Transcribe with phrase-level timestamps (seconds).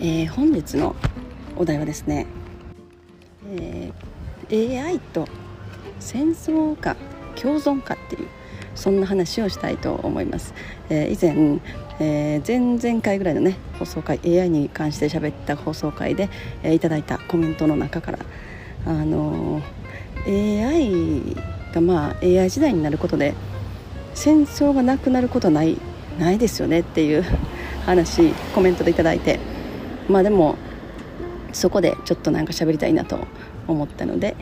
[0.00, 0.96] えー、本日の
[1.56, 2.26] お題はですね、
[3.54, 5.26] えー、AI と
[6.00, 6.96] 戦争か
[7.34, 8.28] 共存かっていう
[8.74, 10.54] そんな話をしたいと思います、
[10.88, 11.60] えー、以前、
[12.00, 16.28] えー、前々回ぐらいのね放送回 AI に関して喋った放送回で、
[16.62, 18.18] えー、いただいたコメントの中から
[18.86, 19.62] あの
[20.26, 21.36] AI
[21.72, 23.34] がまあ AI 時代になることで
[24.14, 25.76] 戦争がなくなることはない
[26.18, 27.24] ないですよねっていう
[27.86, 29.38] 話コメントで頂いて
[30.08, 30.56] まあでも
[31.52, 33.18] そこでちょっとなんか喋りたいなと
[33.68, 34.36] 思ったので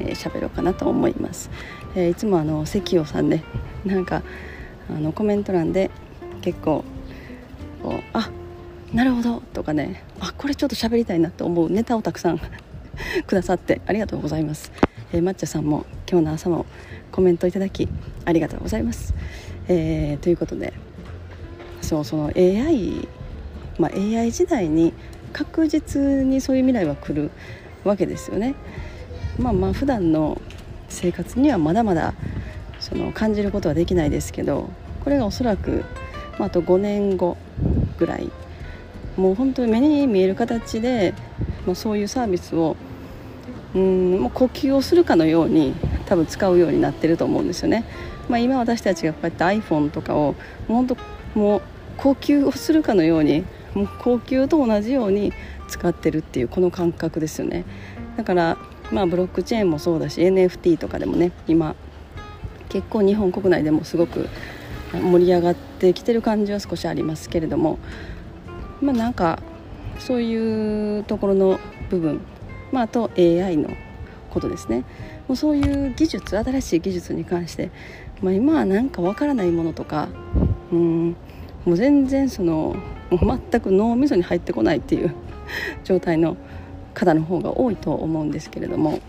[0.00, 1.50] えー、ろうかなと思います、
[1.94, 3.44] えー、いつもあの関陽さんね
[3.84, 4.22] なんか
[4.90, 5.90] あのコメント欄で
[6.40, 6.84] 結構
[7.82, 8.30] こうあ
[8.92, 12.40] なるほどとかねあこれちょっと喋りたいなと思うネタをたくさん
[13.26, 14.72] くださってありがとうございます、
[15.12, 16.66] えー、抹茶さんも今日の朝も
[17.12, 17.88] コメントいただき
[18.24, 19.14] ありがとうございます、
[19.68, 20.72] えー、ということで
[21.80, 23.08] そうその AI
[23.78, 24.92] まあ、AI 時代に
[25.32, 27.30] 確実にそういう未来は来る
[27.84, 28.54] わけですよね。
[29.38, 30.40] まあまあ普段の
[30.88, 32.14] 生活にはまだまだ
[32.80, 34.68] その感じることはできないですけど
[35.04, 35.84] これがおそらく、
[36.38, 37.36] まあ、あと5年後
[37.98, 38.30] ぐらい
[39.16, 41.14] もう本当に目に見える形で、
[41.66, 42.76] まあ、そういうサービスを
[43.74, 45.74] うんもう呼吸をするかのように
[46.06, 47.84] 多分使うようになってると思うんですよね。
[48.28, 50.34] まあ、今私たちがこうやって iPhone とかを
[50.66, 50.96] 本当
[51.34, 51.62] もう
[51.96, 53.44] 呼吸をするかのように
[53.78, 55.32] もう高級と同じように
[55.68, 57.64] 使ってるっていうこの感覚ですよね。
[58.16, 58.58] だから
[58.90, 61.76] まあブロックチェーンもそうだし NFT とかでもね今
[62.68, 64.28] 結構日本国内でもすごく
[64.92, 67.78] 盛り上がってきてる感じは少しありますけれども
[68.80, 69.40] まあなんか
[70.00, 72.20] そういうところの部分、
[72.72, 73.70] まあ、あと AI の
[74.30, 74.84] ことですね。
[75.28, 77.70] もうそういう技術新しい技術に関して、
[78.22, 80.08] まあ、今はなんかわからないものとか
[80.72, 81.16] うん
[81.68, 82.76] もう全然その
[83.10, 85.14] もう全く脳みそに入ってこないっていう
[85.84, 86.38] 状態の
[86.94, 89.00] 方の方が多いと思うんですけれども。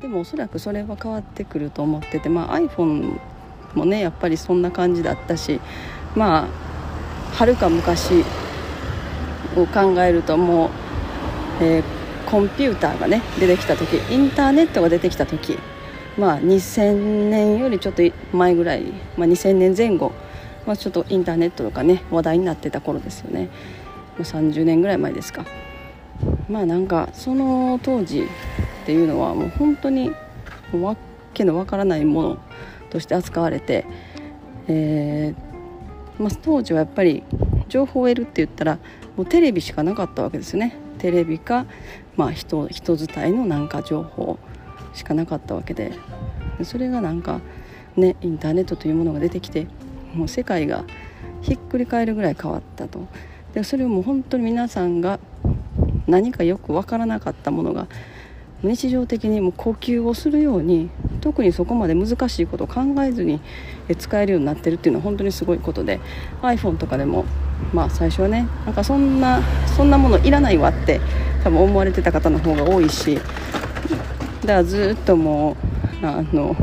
[0.00, 3.18] でもおそらくそれは変わってくると思ってて、まあ、iPhone
[3.74, 5.60] もねやっぱりそんな感じだったし
[6.14, 6.46] ま
[7.32, 8.24] あはるか昔
[9.56, 10.70] を考えるともう、
[11.60, 15.58] えー、コンピューターがね出てきた時インターネットが出てきた時
[16.16, 18.02] まあ2000年よりちょっと
[18.32, 18.84] 前ぐらい、
[19.16, 20.12] まあ、2000年前後
[20.68, 23.48] まあ、ちょっとインターネットとかね話題になってた頃ですよね。
[24.18, 25.46] 30年ぐらい前ですか。
[26.46, 28.24] まあなんかその当時
[28.82, 30.12] っていうのはもう本当に
[30.78, 30.94] わ
[31.32, 32.38] けのわからないもの
[32.90, 33.86] として扱われて、
[34.66, 37.22] えー、まあ、当時はやっぱり
[37.70, 38.78] 情報を得るって言ったら
[39.16, 40.76] もうテレビしかなかったわけですよね。
[40.98, 41.64] テレビか、
[42.14, 44.38] まあ人、人伝いのなんか情報
[44.92, 45.92] しかなかったわけで。
[46.62, 47.40] それがなんか
[47.96, 49.66] ねインターネットというものが出てきて
[50.14, 50.84] もう世界が
[51.42, 53.06] ひっくり返るぐらい変わったと。
[53.54, 55.18] でそれをもう本当に皆さんが
[56.06, 57.86] 何かよく分からなかったものが
[58.62, 63.40] 日常的にも呼吸をするように特にそこまで難しいことを考えずに
[63.98, 66.00] 使えるようになってるっていうのは本当にすごいことで
[66.42, 67.24] iPhone とかでも
[67.72, 69.40] まあ最初はねなんかそんな
[69.76, 71.00] そんなものいらないわって
[71.44, 73.26] 多分思われてた方の方が多いしだか
[74.46, 75.56] らずっとも
[76.02, 76.56] うあの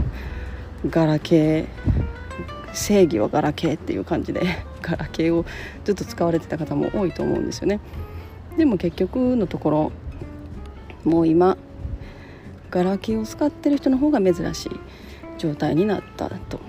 [0.90, 1.95] ガラケー
[2.76, 4.42] 正義はガラケーっていう感じで
[4.82, 5.46] ガラケーを
[5.84, 7.80] ずっと使われてた方も多いと思うんですよね。
[8.58, 9.92] でも結局のところ
[11.04, 11.58] もう今
[12.72, 14.70] ガラケーを使ってる人の方が珍しい
[15.38, 16.60] 状態になったと。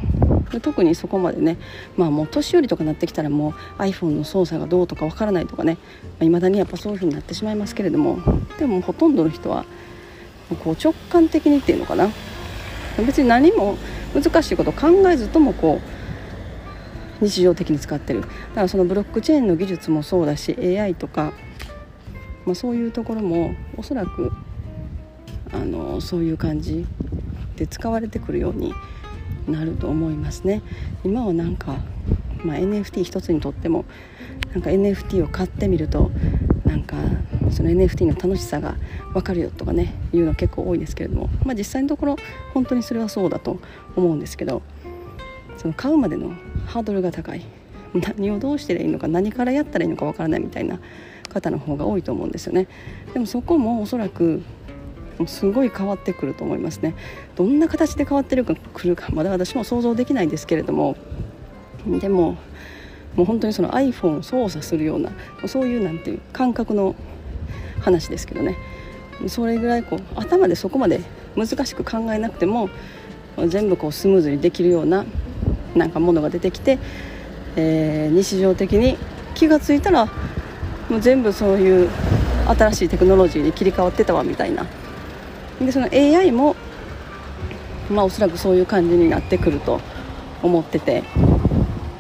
[0.63, 1.59] 特にそこまでね
[1.97, 5.81] まあもう年寄りとかなってきたらもう iPhone の操作がどうとかわからないとかねいま
[6.21, 8.21] あ、未だにやっぱそういう風になってしまいますけれども
[8.59, 9.67] でもほとんどの人は
[10.63, 12.09] こう直感的にっていうのかな。
[13.05, 13.77] 別に何も
[14.15, 15.96] 難しいこと考えずともこう
[17.21, 18.21] 日常的に使ってる。
[18.21, 18.33] だか
[18.63, 21.33] らそのブロックチェーンの技術もそうだし AI とか、
[22.45, 24.33] まあ、そういうところもおそらく
[25.53, 26.87] あのそういう感じ
[27.57, 28.75] で使われてくるように
[29.49, 30.63] なると思いますね。
[31.05, 31.77] 今はなんか、
[32.45, 33.85] まあ、NFT 一つにとっても
[34.53, 36.11] なんか NFT を買ってみると
[36.65, 36.97] なんか
[37.51, 38.77] その NFT の楽しさが
[39.13, 42.17] 分かるよとかねいうの結構多いですけれども、まあ、実際のところ
[42.53, 43.59] 本当にそれはそうだと
[43.95, 44.63] 思うんですけど
[45.57, 46.33] その買うまでの
[46.67, 47.43] ハードルが高い。
[48.17, 50.81] 何をどうしていいのか何からやったらいいのかわからないみたいな
[51.33, 52.67] 方の方が多いと思うんですよね。
[53.15, 54.43] でもそこもおそらく
[55.27, 56.95] すごい変わってくると思いますね。
[57.37, 60.97] どんな形で変わってるかくるかまだ私も想像できないんですけれども。
[62.01, 62.37] でも
[63.15, 65.13] もう本当にその iPhone を操作するような
[65.47, 66.97] そういうなんていう感覚の
[67.81, 68.57] 話ですけどね。
[69.29, 71.01] それぐらいこう頭でそこまで
[71.37, 72.69] 難しく考えなくても
[73.47, 75.07] 全部こうスムーズにできるような
[75.77, 76.79] なんかものが出てきて、
[77.57, 78.97] えー、日常的に
[79.35, 80.07] 気が付いたら
[80.89, 81.91] もう全部そういう
[82.47, 84.67] 新しいテクノロジーに切り替わってたわみたいな。
[85.61, 86.55] でその AI も
[87.91, 89.81] まあおそらくそういう感じになってくると
[90.43, 91.03] 思ってて。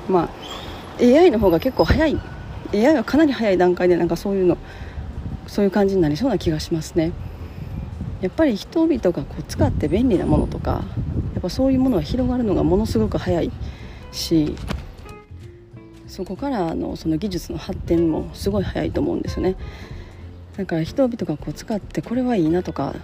[0.08, 0.46] まあ
[1.00, 2.18] AI の方が結構早い。
[2.72, 4.56] AI はかなり早い段階でなんかそういうの
[5.46, 7.12] そういう感じになりそうな気がしますね。
[8.20, 10.82] やっぱり人々がこう使って便利なものとか
[11.46, 13.52] やっぱそういうものは広がるのがものすごく早い
[14.10, 14.56] し
[16.08, 19.54] そこからのその技術の発展もすごい早いと思うんですよね。
[20.56, 22.96] だから人々がこう使ってこれはいいなとか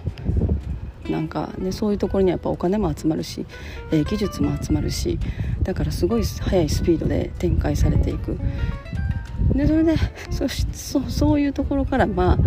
[1.07, 3.45] なんか、ね、そういうところにやっぱお金も集まるし、
[3.91, 5.19] えー、技術も集まるし
[5.61, 8.37] だからすごい速いスピードで展開されていく。
[9.53, 9.95] でそれで
[10.31, 12.37] そそそういうところからまあ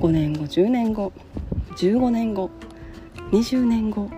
[0.00, 1.12] 5年後10年後
[1.76, 2.50] 15年後
[3.30, 4.10] 20年後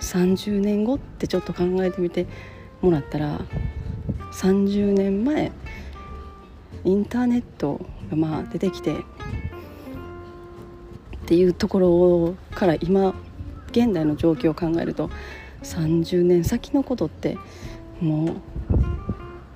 [0.00, 2.26] 30年後ってちょっと考えてみて
[2.80, 3.40] もらったら
[4.32, 5.52] 30年前
[6.84, 7.80] インターネット
[8.10, 8.96] がまあ出てきてっ
[11.26, 11.78] ていうとこ
[12.50, 13.14] ろから今
[13.70, 15.10] 現代の状況を考えると
[15.62, 17.36] 30年先のことって
[18.00, 18.34] もう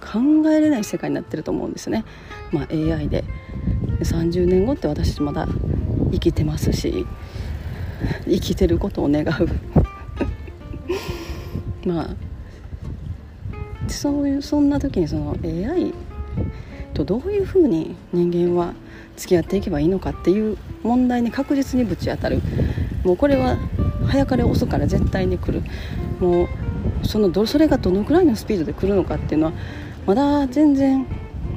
[0.00, 2.04] 考えれない世界になってると思うんですね、
[2.50, 3.24] まあ、AI で。
[4.04, 5.46] 30年後って私まだ
[6.10, 7.06] 生きてますし
[8.24, 9.81] 生きてることを願う。
[11.87, 12.17] まあ
[13.88, 15.93] そういうそんな時にその AI
[16.94, 18.75] とどういうふうに人間は
[19.17, 22.40] 付き合っていけばいいのかっていう問題に確実にぶち当たる。
[23.05, 23.56] もうこれは
[24.06, 25.62] 早かれ遅かれ絶対に来る。
[26.20, 26.49] もう
[27.02, 29.52] そのどそれがどのくらいのスピードで来るのかっていうのは
[30.06, 31.06] まだ全然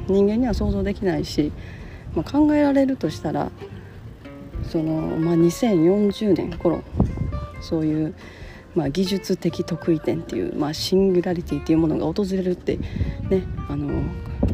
[0.07, 1.51] 人間には想像できないし、
[2.15, 3.51] まあ、考えられるとしたら
[4.69, 6.83] その、まあ、2040年頃
[7.61, 8.15] そういう、
[8.75, 14.03] まあ、技術的得意点っていう、まあ、シンギュラリティっていうものが訪れるってねあの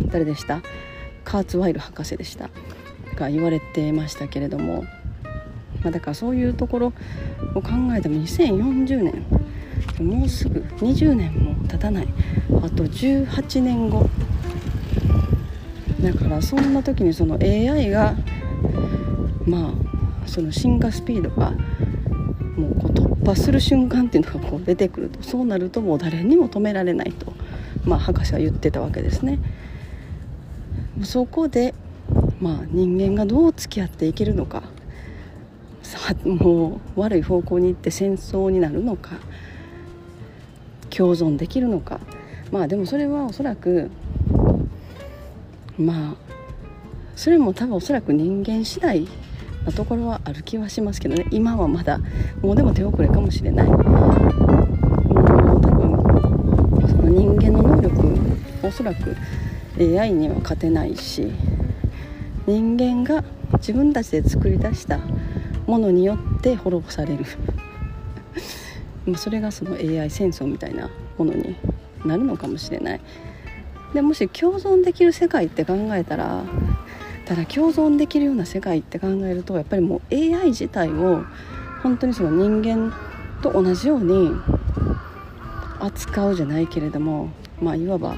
[0.07, 0.61] 誰でした？
[1.23, 2.49] カーツワイル博士でした。
[3.15, 4.83] が言われてましたけれども、
[5.81, 6.87] まあ、だからそういうところ
[7.55, 9.25] を考えても2040年
[9.99, 12.07] もうすぐ20年も経たない。
[12.63, 14.07] あと18年後。
[16.01, 18.15] だからそんな時にその AI が
[19.45, 19.73] ま
[20.23, 21.51] あその進化スピードが
[22.55, 27.33] もうこう破する瞬間っていうのがこう出てくるとそうなるともう誰にも止められないと、
[27.85, 29.39] まあ、博士は言ってたわけですね。
[31.03, 31.73] そこで、
[32.39, 34.63] まあ、人間がどう付き合っていけるのか
[36.25, 39.11] もう悪い方向に行って戦争になるのか
[40.89, 41.99] 共存できるのか
[42.51, 43.89] まあでもそれはおそらく
[45.77, 46.15] まあ
[47.15, 49.07] それも多分おそらく人間次第
[49.65, 51.27] なところはある気はしますけどね。
[51.31, 51.99] 今はまだ
[52.41, 53.67] もうでも手遅れかもしれない。
[53.67, 53.81] もう
[55.61, 58.17] 多分その人間の能力
[58.63, 59.15] おそらく
[59.79, 61.31] AI には勝てないし
[62.47, 64.99] 人間が自分たちで作り出した
[65.67, 67.25] ものによって滅ぼされる。
[69.17, 71.55] それがその AI 戦争みたいなものに
[72.05, 73.01] なるのかもしれない。
[73.93, 76.43] でもし共存できる世界って考えたら
[77.31, 81.23] ただ共存できるような世界って考えるとやっぱりもう AI 自体を
[81.81, 82.93] 本当にその人間
[83.41, 84.33] と同じように
[85.79, 87.29] 扱うじゃないけれども
[87.61, 88.17] まあいわば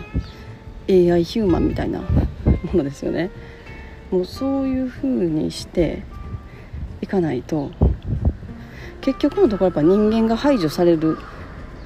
[0.89, 2.07] AI ヒューマンみたいな も
[2.73, 3.29] のですよね。
[4.09, 6.01] もうそういう風にして
[7.01, 7.69] いかないと
[9.01, 11.19] 結局のところやっぱ人間が排除される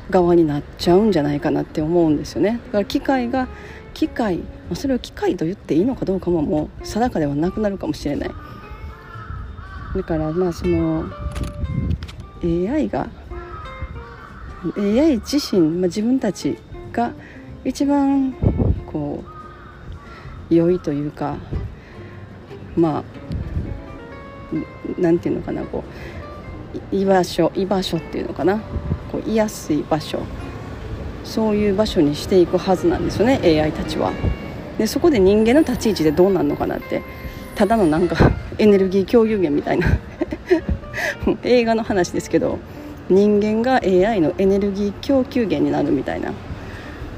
[0.10, 2.62] 側になっちゃうんじゃないかなって思うんですよね。
[2.68, 3.50] だから機械が
[3.98, 4.42] 機械
[4.76, 8.32] それを機械と言っていいのかどうかももう定かではなくなるかもしれない。
[9.96, 11.06] だからまあその
[12.44, 13.08] AI が
[14.78, 16.60] AI 自身、まあ、自分たち
[16.92, 17.12] が
[17.66, 18.34] 一番
[18.86, 19.24] こ
[20.52, 21.38] う良いというか
[22.76, 23.04] ま
[24.98, 25.84] あなんていうのかなこ
[26.92, 28.62] う居場所居場所っていうのかな。
[29.12, 30.20] こう居やすい場所。
[31.28, 34.14] そういう場所にしていくはずなんですよね AI たちは。
[34.78, 37.04] でそこで人間の立ち位置でどうなるのかなって。
[37.56, 38.16] ただのなんか
[38.60, 39.88] エネルギー共有源みたいな。
[41.44, 42.58] 映画の話ですけど
[43.10, 46.32] 人間が AI のエネルギー供給源になるみたいな。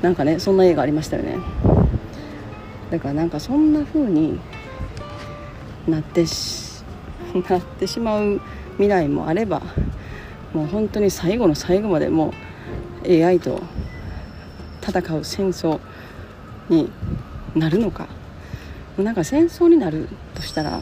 [0.02, 1.38] なんかねそんな映画ありましたよね。
[2.90, 4.40] だからなんかそんな風に
[5.88, 6.84] なってし
[7.48, 8.42] なってしまう
[8.74, 9.62] 未来もあれば
[10.54, 12.34] もう本当に最後の最後までも
[13.06, 13.62] う AI と
[14.82, 15.80] 戦う戦争
[16.70, 16.92] に
[17.56, 18.08] なるのか。
[18.98, 20.82] なんか戦争になるとしたら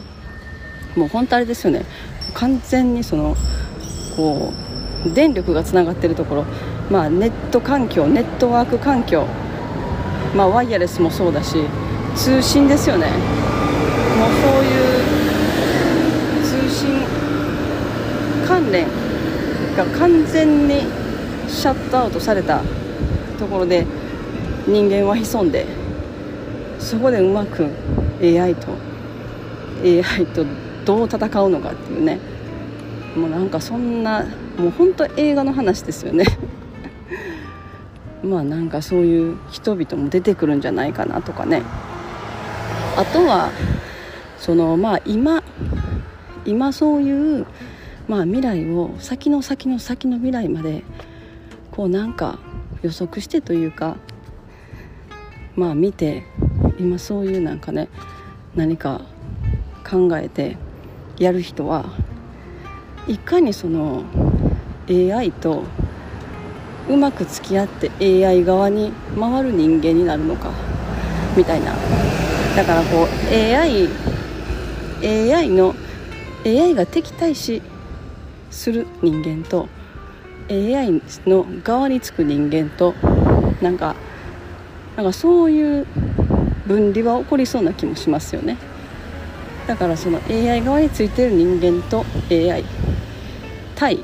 [0.95, 1.85] もう本当あれですよね。
[2.33, 3.35] 完全にその
[4.15, 4.51] こ
[5.05, 6.45] う電力がつながってるところ、
[6.89, 9.27] まあ、ネット環境ネットワーク環境、
[10.35, 11.63] まあ、ワイヤレスもそうだし
[12.15, 13.07] 通信ですよね。
[13.07, 14.67] もうそうい
[16.41, 17.03] う通信
[18.47, 18.87] 関連
[19.75, 20.81] が完全に
[21.47, 22.61] シャットアウトされた
[23.37, 23.85] ところで
[24.67, 25.65] 人間は潜んで
[26.79, 27.67] そこでうまく
[28.21, 28.67] AI と
[29.83, 30.45] AI と
[30.85, 32.19] どう戦うのかっていうね。
[33.15, 34.23] もうなんかそんな
[34.57, 36.25] もう本当映画の話ですよね。
[38.23, 41.63] まあなんかそういう人々も出てくるんじゃないかなとかね。
[42.95, 43.49] あとは
[44.37, 45.43] そのまあ今
[46.45, 47.45] 今そういう
[48.07, 50.83] まあ未来を先の先の先の未来まで
[51.71, 52.39] こうなんか
[52.81, 53.97] 予測してというか
[55.55, 56.23] まあ見て
[56.79, 57.89] 今そういうなんかね
[58.55, 59.01] 何か
[59.89, 60.57] 考えて
[61.17, 61.85] やる人は
[63.07, 64.03] いかにその
[64.89, 65.63] AI と
[66.89, 67.91] うまく付き合って
[68.25, 70.51] AI 側に回る人間になるのか
[71.35, 71.75] みたいな。
[72.55, 73.87] だからこう AI,
[75.03, 75.75] AI の
[76.43, 77.61] AI が敵対し
[78.49, 79.67] する人間と
[80.49, 82.93] AI の側につく人間と
[83.61, 83.95] なんか
[84.95, 85.85] なんかそういう
[86.65, 88.57] 分離は起こりそうな気もしますよね
[89.67, 92.63] だからその AI 側についてる人間と AI
[93.75, 93.99] 対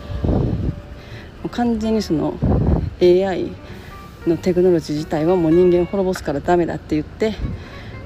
[1.51, 2.35] 完全にその
[3.01, 3.51] AI
[4.27, 7.33] のテクノロジー自体はもう人間を滅ぼすからダメだって言って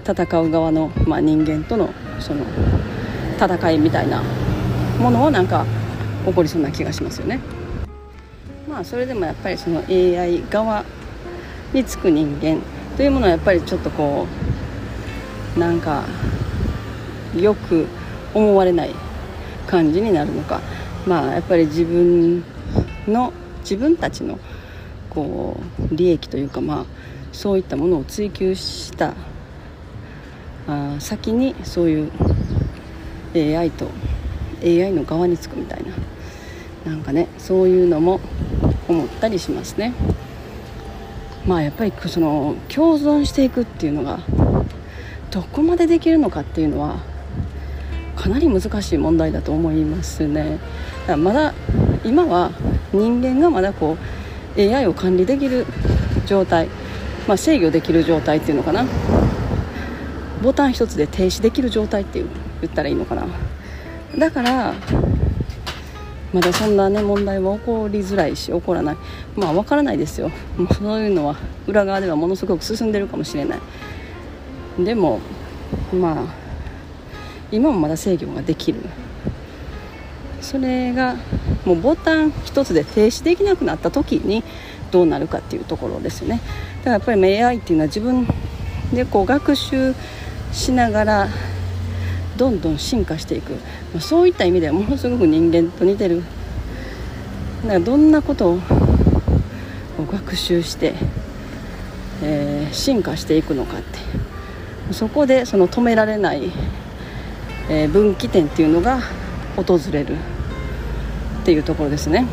[0.05, 1.89] 戦う側の、まあ、人間との
[2.19, 2.45] その
[3.37, 4.23] 戦いみたいな
[4.99, 5.65] ものをなんか
[6.25, 7.56] 起こりそうな気がしますよね。
[8.77, 10.85] まあそれでもやっぱりその AI 側
[11.73, 12.61] につく人間
[12.95, 14.27] というものはやっぱりちょっとこ
[15.55, 16.03] うなんか
[17.35, 17.87] よく
[18.35, 18.93] 思われない
[19.65, 20.61] 感じになるのか。
[21.07, 22.43] まあやっぱり自分
[23.07, 24.37] の自分たちの
[25.09, 26.85] こう利益というかまあ
[27.31, 29.15] そういったものを追求した
[30.67, 32.11] あ先にそういう
[33.33, 33.89] AI と
[34.63, 36.16] AI の側につくみたいな。
[36.87, 38.21] なんかねそういうのも
[38.87, 39.93] 思ったりしますね。
[41.45, 44.19] まあやっぱりその共存していくっていうのが
[45.29, 46.99] どこまでできるのかっていうのは
[48.15, 50.59] かなり難しい問題だと思いますね。
[51.01, 51.53] だからまだ
[52.05, 52.51] 今は
[52.93, 53.97] 人間がまだこ
[54.57, 55.65] う AI を管理できる
[56.25, 56.67] 状態、
[57.27, 58.85] まあ、制御できる状態っていうのかな。
[60.41, 62.23] ボタン一つで停止できる状態って
[62.61, 63.27] 言ったらいいのかな。
[64.17, 64.73] だから
[66.33, 68.97] まだそんなね問題は起こりづらいし起こらない。
[69.35, 70.29] まあ分からないですよ。
[70.57, 73.59] もうそういうのは裏側ではものすごく進んでるかもしれない。
[74.83, 75.19] でも
[75.93, 76.25] まあ
[77.51, 78.81] 今もまだ制御ができる。
[80.41, 81.15] それが
[81.65, 84.43] もうボタン一つで停止できなくなった時に
[84.91, 86.41] どうなるかっていうところですよね。
[86.79, 88.27] だからやっぱり AI っていうのは自分
[88.93, 89.93] でこう学習
[90.51, 91.27] しながら
[92.37, 93.53] どんどん進化していく、
[93.93, 96.23] まそういった意味では ものすごく人間と似てる。
[97.63, 98.59] だからどんなことを
[100.11, 100.93] 学習して、
[102.21, 103.99] えー、進化していくのかって。
[104.91, 106.49] そこでその止められない、
[107.69, 109.01] えー、分岐点っていうのが
[109.57, 110.15] 訪れるっ
[111.43, 112.25] ていうところですね。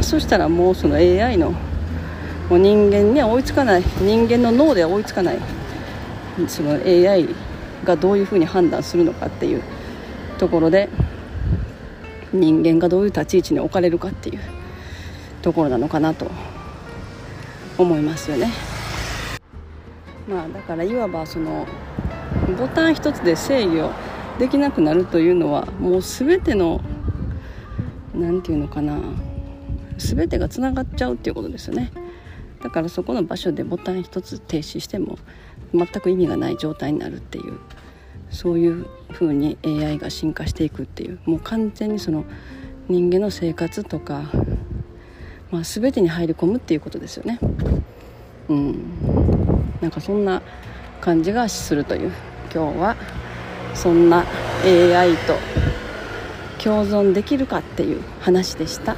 [0.00, 1.52] そしたらもうその AI の
[2.48, 3.84] もう人間には追いつかない。
[4.00, 5.38] 人間の脳では追いつかない。
[6.48, 7.28] その AI
[7.90, 9.62] がどういうふうに判断するのかっていう
[10.38, 10.88] ところで
[12.32, 14.40] 人間がどういう立ち位置に置かれるかっていう
[15.42, 16.30] ところなのかなと
[17.76, 18.48] 思いますよね。
[20.28, 21.66] まあ、だからいわばその
[22.56, 23.90] ボタン一つで制御
[24.38, 26.80] できなくなるというのはもう全ての
[28.14, 29.00] 何て言うのかな
[29.98, 31.90] 全てがつながっちゃうっていうことですよね
[32.62, 35.18] だからそこの場所でボタン一つ停止しても
[35.72, 37.58] 全く意味がない状態になるっていう
[38.30, 42.24] そういう風に AI が進化していくっていうもう完全にその
[42.88, 44.30] 人間の生活とか、
[45.50, 47.38] まあ、全てに入り込むっていうことですよね。
[48.48, 48.74] うん、
[49.80, 50.42] なんかそんな
[51.00, 52.12] 感じがするという。
[52.52, 52.96] 今日は
[53.74, 54.24] そんな
[54.64, 55.36] AI と
[56.62, 58.96] 共存できるかっていう話でした、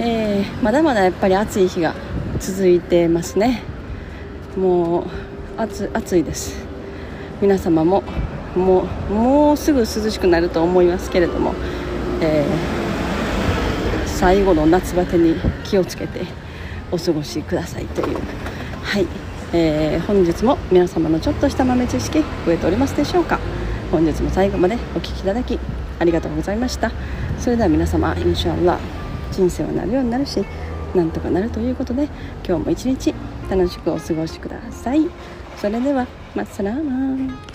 [0.00, 1.94] えー、まだまだやっぱり暑い日が
[2.40, 3.62] 続いてますね。
[4.56, 5.06] もう
[5.56, 6.63] 暑いです。
[7.44, 8.02] 皆様も
[8.56, 11.52] もうもうすぐ涼しくなると思いますけれども、
[12.22, 16.22] えー、最後の夏バテに気をつけて
[16.90, 18.16] お過ごしくださいという。
[18.82, 19.06] はい、
[19.52, 23.38] えー、本日も皆様のちょっとした豆知識増えておりますでしょうか。
[23.90, 25.58] 本日も最後までお聴きいただき
[25.98, 26.92] ありがとうございました。
[27.38, 28.78] それでは皆様インシャアラ
[29.30, 30.42] 人生はなるようになるし
[30.94, 32.08] なんとかなるということで
[32.42, 33.14] 今日も一日
[33.50, 35.10] 楽しくお過ごしください。
[35.60, 37.53] それではマッサラーマン